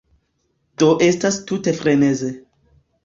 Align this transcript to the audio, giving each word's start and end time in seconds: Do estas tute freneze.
Do 0.83 0.87
estas 1.09 1.37
tute 1.51 1.75
freneze. 1.83 2.33